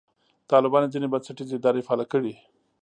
طالبانو 0.51 0.91
ځینې 0.93 1.07
بنسټیزې 1.11 1.55
ادارې 1.57 1.85
فعاله 1.87 2.05
کړې. 2.11 2.33